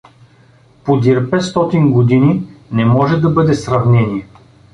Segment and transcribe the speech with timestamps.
[0.85, 4.27] Подир петстотин години не може да бъде сравнение.